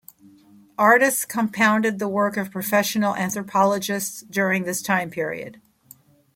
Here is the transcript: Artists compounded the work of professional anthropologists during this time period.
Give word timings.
Artists 0.79 1.25
compounded 1.25 1.99
the 1.99 2.07
work 2.07 2.35
of 2.35 2.49
professional 2.49 3.15
anthropologists 3.15 4.23
during 4.23 4.63
this 4.63 4.81
time 4.81 5.11
period. 5.11 5.61